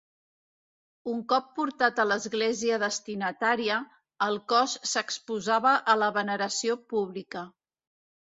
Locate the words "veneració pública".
6.17-7.45